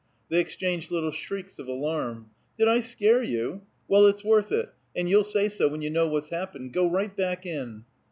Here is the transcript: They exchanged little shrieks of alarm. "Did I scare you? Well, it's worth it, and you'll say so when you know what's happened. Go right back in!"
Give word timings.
They 0.31 0.39
exchanged 0.39 0.89
little 0.89 1.11
shrieks 1.11 1.59
of 1.59 1.67
alarm. 1.67 2.31
"Did 2.57 2.67
I 2.67 2.79
scare 2.79 3.21
you? 3.21 3.61
Well, 3.87 4.07
it's 4.07 4.23
worth 4.23 4.51
it, 4.51 4.73
and 4.95 5.07
you'll 5.07 5.23
say 5.23 5.47
so 5.47 5.67
when 5.69 5.83
you 5.83 5.91
know 5.91 6.07
what's 6.07 6.29
happened. 6.29 6.73
Go 6.73 6.89
right 6.89 7.15
back 7.15 7.45
in!" 7.45 7.85